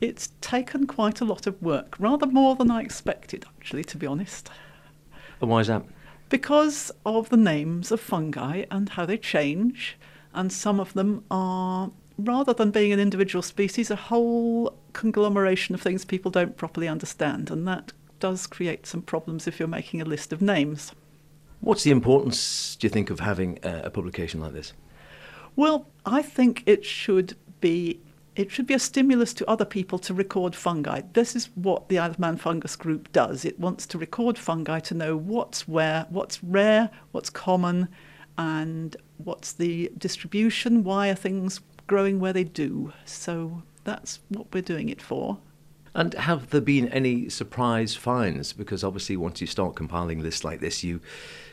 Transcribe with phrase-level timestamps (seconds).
[0.00, 4.06] It's taken quite a lot of work, rather more than I expected, actually, to be
[4.06, 4.50] honest.
[5.40, 5.84] And why is that?
[6.28, 9.96] Because of the names of fungi and how they change,
[10.34, 15.80] and some of them are, rather than being an individual species, a whole conglomeration of
[15.80, 20.04] things people don't properly understand, and that does create some problems if you're making a
[20.04, 20.92] list of names.
[21.60, 24.74] What's the importance, do you think, of having a, a publication like this?
[25.56, 28.00] Well, I think it should be
[28.38, 31.02] it should be a stimulus to other people to record fungi.
[31.12, 33.44] This is what the Isle of Man Fungus Group does.
[33.44, 37.88] It wants to record fungi to know what's where, what's rare, what's common,
[38.38, 42.92] and what's the distribution, why are things growing where they do.
[43.04, 45.38] So that's what we're doing it for.
[45.94, 48.52] And have there been any surprise finds?
[48.52, 51.00] Because obviously, once you start compiling lists like this, you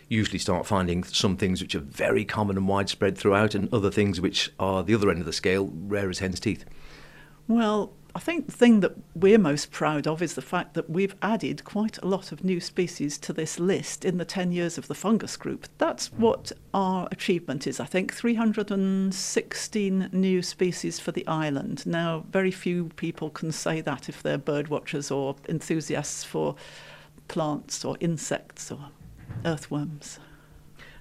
[0.07, 4.21] usually start finding some things which are very common and widespread throughout, and other things
[4.21, 6.65] which are the other end of the scale, rare as hen's teeth.
[7.47, 11.17] Well, I think the thing that we're most proud of is the fact that we've
[11.21, 14.87] added quite a lot of new species to this list in the 10 years of
[14.87, 15.67] the fungus group.
[15.79, 16.19] That's mm.
[16.19, 21.85] what our achievement is, I think 316 new species for the island.
[21.85, 26.55] Now, very few people can say that if they're bird watchers or enthusiasts for
[27.27, 28.79] plants or insects or
[29.43, 30.19] earthworms.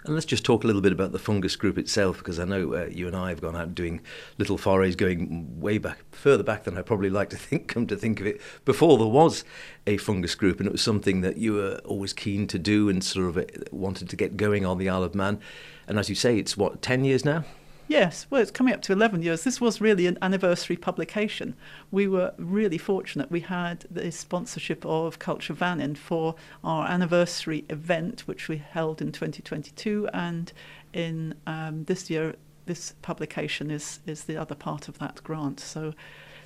[0.05, 2.75] And let's just talk a little bit about the fungus group itself, because I know
[2.75, 4.03] uh, you and I have gone out doing
[4.37, 7.97] little forays going way back, further back than I probably like to think, come to
[7.97, 9.45] think of it, before there was
[9.87, 13.03] a fungus group, and it was something that you were always keen to do and
[13.03, 15.41] sort of uh, wanted to get going on the Isle of Man.
[15.89, 17.45] And as you say, it's what, 10 years now?
[17.87, 19.45] Yes, well, it's coming up to 11 years.
[19.45, 21.55] This was really an anniversary publication.
[21.91, 23.31] We were really fortunate.
[23.31, 29.13] We had the sponsorship of Culture Vannin for our anniversary event, which we held in
[29.13, 30.09] 2022.
[30.15, 30.51] And
[30.95, 35.61] in um, this year, this publication is, is the other part of that grant.
[35.61, 35.93] So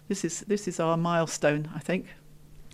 [0.09, 2.07] this is, this is our milestone, I think.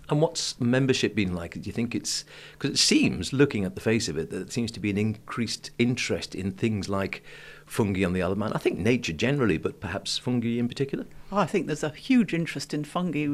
[0.08, 1.54] And what's membership been like?
[1.54, 4.52] Do you think it's because it seems, looking at the face of it, that it
[4.52, 7.22] seems to be an increased interest in things like
[7.66, 8.52] fungi on the of Man?
[8.52, 11.06] I think nature generally, but perhaps fungi in particular?
[11.32, 13.26] Oh, I think there's a huge interest in fungi,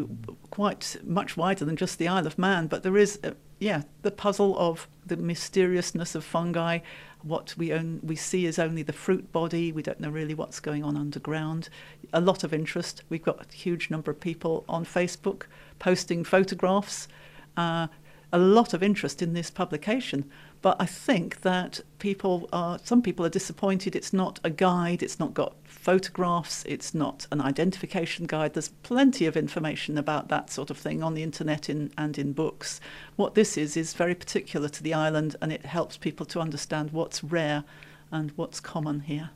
[0.50, 2.66] quite much wider than just the Isle of Man.
[2.66, 6.78] But there is, uh, yeah, the puzzle of the mysteriousness of fungi.
[7.22, 9.72] What we own, we see is only the fruit body.
[9.72, 11.68] We don't know really what's going on underground.
[12.12, 13.02] A lot of interest.
[13.10, 15.42] We've got a huge number of people on Facebook
[15.78, 17.08] posting photographs.
[17.56, 17.88] Uh,
[18.32, 20.24] a lot of interest in this publication.
[20.62, 25.18] But I think that people are, some people are disappointed it's not a guide, it's
[25.18, 28.54] not got photographs, it's not an identification guide.
[28.54, 32.32] There's plenty of information about that sort of thing on the internet in, and in
[32.32, 32.80] books.
[33.16, 36.90] What this is, is very particular to the island and it helps people to understand
[36.92, 37.64] what's rare
[38.12, 39.30] and what's common here.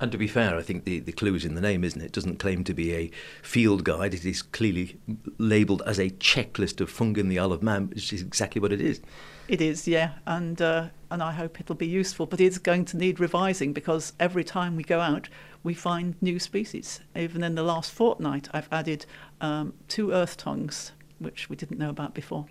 [0.00, 2.06] And to be fair, I think the, the clue is in the name, isn't it?
[2.06, 3.10] It doesn't claim to be a
[3.42, 4.12] field guide.
[4.12, 4.98] It is clearly
[5.38, 8.72] labelled as a checklist of fungi in the Isle of Man, which is exactly what
[8.72, 9.00] it is.
[9.48, 12.26] It is, yeah, and uh, and I hope it'll be useful.
[12.26, 15.28] But it's going to need revising because every time we go out,
[15.62, 17.00] we find new species.
[17.14, 19.06] Even in the last fortnight, I've added
[19.40, 22.46] um, two earth tongues, which we didn't know about before.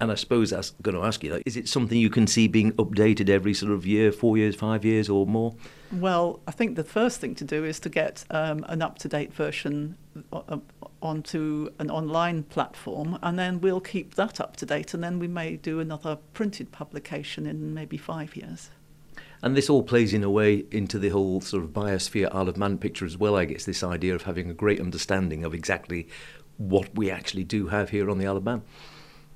[0.00, 2.72] And I suppose was going to ask you, is it something you can see being
[2.72, 5.54] updated every sort of year, four years, five years, or more?
[5.92, 9.08] Well, I think the first thing to do is to get um, an up to
[9.08, 9.96] date version
[11.00, 15.28] onto an online platform, and then we'll keep that up to date, and then we
[15.28, 18.70] may do another printed publication in maybe five years.
[19.42, 22.56] And this all plays in a way into the whole sort of biosphere Isle of
[22.56, 26.08] Man picture as well, I guess, this idea of having a great understanding of exactly
[26.58, 28.62] what we actually do have here on the Isle of Man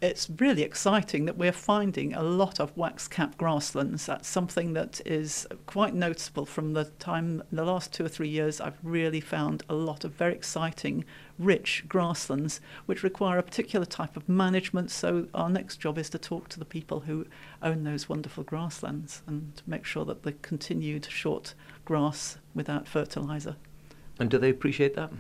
[0.02, 4.04] it's really exciting that we're finding a lot of wax cap grasslands.
[4.06, 8.60] That's something that is quite noticeable from the time, the last two or three years,
[8.60, 11.04] I've really found a lot of very exciting,
[11.38, 14.90] rich grasslands which require a particular type of management.
[14.90, 17.26] So, our next job is to talk to the people who
[17.62, 21.54] own those wonderful grasslands and make sure that the continued short
[21.86, 23.56] grass without fertiliser.
[24.18, 25.10] And do they appreciate that?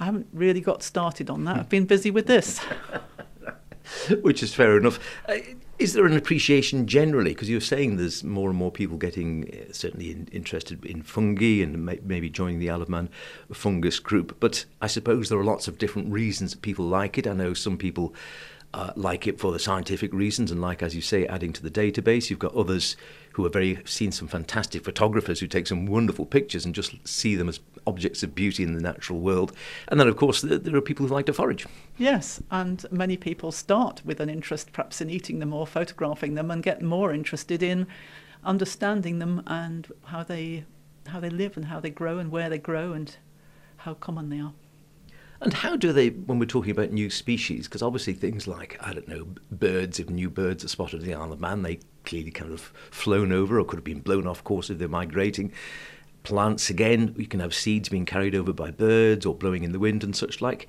[0.00, 1.56] I haven't really got started on that.
[1.56, 2.60] I've been busy with this.
[4.22, 4.98] which is fair enough.
[5.28, 5.38] Uh,
[5.78, 7.30] is there an appreciation generally?
[7.30, 11.62] Because you're saying there's more and more people getting uh, certainly in, interested in fungi
[11.62, 13.08] and may, maybe joining the Isle of Man
[13.52, 14.36] fungus group.
[14.40, 17.26] But I suppose there are lots of different reasons that people like it.
[17.26, 18.14] I know some people
[18.74, 21.70] uh, like it for the scientific reasons and like, as you say, adding to the
[21.70, 22.28] database.
[22.28, 22.96] You've got others
[23.38, 27.36] who are very seen some fantastic photographers who take some wonderful pictures and just see
[27.36, 29.52] them as objects of beauty in the natural world.
[29.86, 31.64] And then, of course, there are people who like to forage.
[31.96, 36.50] Yes, and many people start with an interest perhaps in eating them or photographing them
[36.50, 37.86] and get more interested in
[38.42, 40.64] understanding them and how they
[41.06, 43.18] how they live and how they grow and where they grow and
[43.78, 44.52] how common they are.
[45.40, 48.92] And how do they, when we're talking about new species, because obviously things like, I
[48.92, 52.32] don't know, birds, if new birds are spotted in the Isle of Man, they clearly
[52.32, 55.52] kind of flown over or could have been blown off course if they're migrating.
[56.24, 59.78] Plants, again, you can have seeds being carried over by birds or blowing in the
[59.78, 60.66] wind and such like.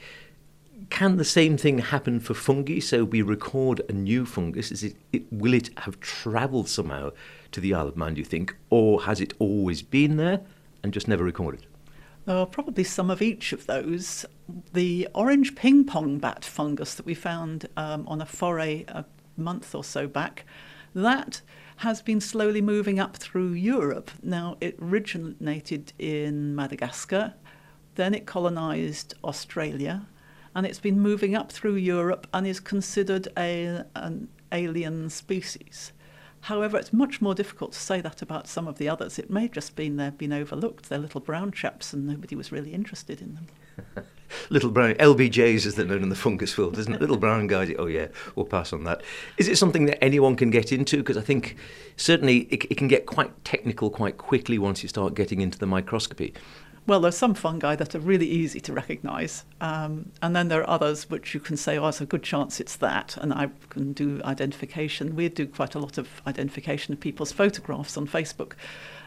[0.92, 2.80] Can the same thing happen for fungi?
[2.80, 4.72] So we record a new fungus.
[4.72, 7.12] Is it, it will it have travelled somehow
[7.52, 8.56] to the Isle of Man, do you think?
[8.70, 10.42] Or has it always been there
[10.84, 11.66] and just never recorded?
[12.28, 14.26] Uh, probably some of each of those.
[14.74, 19.06] The orange ping pong bat fungus that we found um, on a foray a
[19.36, 20.46] month or so back,
[20.94, 21.42] that
[21.78, 24.12] has been slowly moving up through Europe.
[24.22, 27.36] Now, it originated in Madagascar,
[27.96, 30.06] then it colonized Australia,
[30.54, 35.94] and it's been moving up through Europe and is considered a, an alien species.
[36.42, 39.20] However, it's much more difficult to say that about some of the others.
[39.20, 40.90] It may have just been they've been overlooked.
[40.90, 44.06] They're little brown chaps and nobody was really interested in them.
[44.50, 47.02] little brown LBJs, as they're known in the fungus world, isn't it?
[47.02, 47.74] Little brown guys.
[47.78, 49.02] Oh yeah, we'll pass on that.
[49.38, 50.98] Is it something that anyone can get into?
[50.98, 51.56] Because I think
[51.98, 55.68] certainly it, it, can get quite technical quite quickly once you start getting into the
[55.68, 56.34] microscopy.
[56.90, 60.70] Well, there's some fungi that are really easy to recognise, um, and then there are
[60.72, 63.94] others which you can say, "Oh, there's a good chance it's that," and I can
[63.94, 65.16] do identification.
[65.16, 68.54] We do quite a lot of identification of people's photographs on Facebook.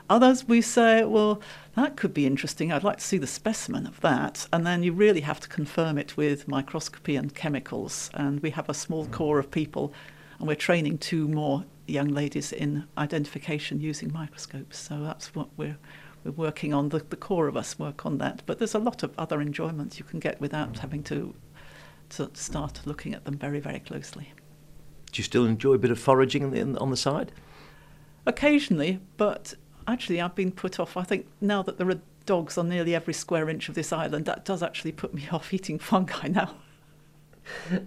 [0.08, 1.42] Others we say, well,
[1.74, 2.70] that could be interesting.
[2.70, 4.46] I'd like to see the specimen of that.
[4.52, 8.10] And then you really have to confirm it with microscopy and chemicals.
[8.14, 9.92] And we have a small core of people,
[10.38, 14.78] and we're training two more young ladies in identification using microscopes.
[14.78, 15.78] So that's what we're
[16.24, 16.88] we're working on.
[16.90, 18.42] The, the core of us work on that.
[18.46, 21.34] But there's a lot of other enjoyments you can get without having to,
[22.10, 24.32] to start looking at them very, very closely.
[25.10, 27.32] Do you still enjoy a bit of foraging on the, on the side?
[28.24, 29.54] Occasionally, but
[29.86, 30.96] actually I've been put off.
[30.96, 34.24] I think now that there are dogs on nearly every square inch of this island,
[34.26, 36.54] that does actually put me off eating fungi now.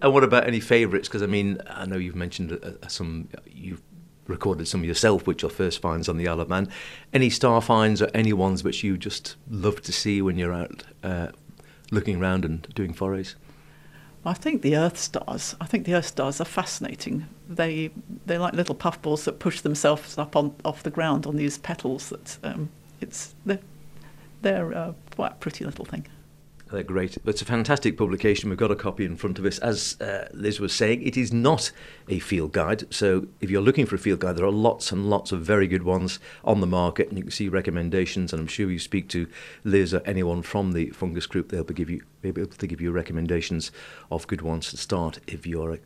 [0.02, 1.08] And what about any favourites?
[1.08, 3.30] Because I mean, I know you've mentioned uh, uh, some.
[3.46, 3.81] You've
[4.27, 6.69] recorded some yourself, which are first finds on the Isle of Man.
[7.13, 10.83] Any star finds or any ones which you just love to see when you're out
[11.04, 11.27] uh,
[11.92, 13.36] looking around and doing forays?
[14.25, 15.56] I think the Earth stars.
[15.62, 17.27] I think the Earth stars are fascinating.
[17.48, 17.92] They
[18.25, 22.10] they're like little puffballs that push themselves up on off the ground on these petals.
[22.10, 22.69] That um,
[23.00, 23.60] it's they're,
[24.42, 26.07] they're uh, quite a pretty little thing.
[26.72, 27.18] They're great.
[27.26, 28.50] It's a fantastic publication.
[28.50, 29.60] We've got a copy in front of us.
[29.60, 31.72] As uh, Liz was saying, it is not
[32.10, 32.92] a field guide.
[32.92, 35.68] So if you're looking for a field guide, there are lots and lots of very
[35.68, 38.34] good ones on the market, and you can see recommendations.
[38.34, 39.28] And I'm sure you speak to
[39.64, 42.82] Liz or anyone from the fungus group, they'll be, give you, be able to give
[42.82, 43.72] you recommendations
[44.10, 45.78] of good ones to start if you're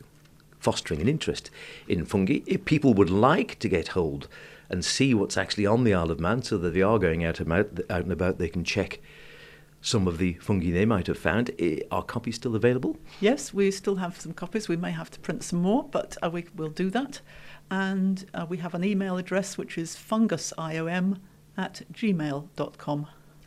[0.60, 1.50] fostering an interest
[1.88, 2.40] in fungi.
[2.46, 4.28] If people would like to get hold
[4.70, 7.38] and see what's actually on the Isle of Man, so that they are going out,
[7.38, 9.00] about, out and about, they can check
[9.80, 11.50] some of the fungi they might have found.
[11.90, 12.96] Are copies still available?
[13.20, 14.68] Yes, we still have some copies.
[14.68, 17.20] We may have to print some more, but uh, we will do that.
[17.70, 21.18] And uh, we have an email address which is fungusiom
[21.56, 23.06] at gmail.com.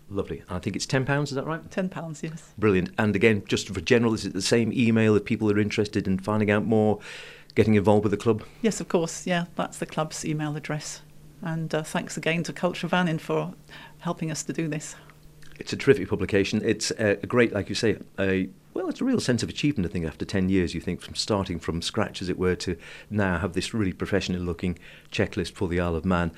[0.09, 0.43] Lovely.
[0.49, 1.67] I think it's £10, is that right?
[1.69, 2.53] £10, yes.
[2.57, 2.91] Brilliant.
[2.97, 6.19] And again, just for general, is it the same email if people are interested in
[6.19, 6.99] finding out more,
[7.55, 8.43] getting involved with the club?
[8.61, 9.25] Yes, of course.
[9.25, 11.01] Yeah, that's the club's email address.
[11.41, 13.53] And uh, thanks again to Culture Vannin for
[13.99, 14.95] helping us to do this
[15.63, 16.61] it's a terrific publication.
[16.65, 19.89] It's a, great, like you say, a well, it's a real sense of achievement.
[19.89, 22.75] I think after ten years, you think from starting from scratch, as it were, to
[23.09, 24.77] now have this really professionally looking
[25.09, 26.31] checklist for the Isle of Man.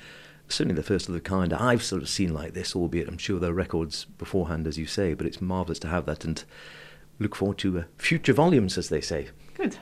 [0.48, 3.40] Certainly the first of the kind I've sort of seen like this, albeit I'm sure
[3.40, 5.12] there are records beforehand, as you say.
[5.12, 6.44] But it's marvellous to have that, and
[7.18, 9.30] look forward to uh, future volumes, as they say.
[9.54, 9.76] Good.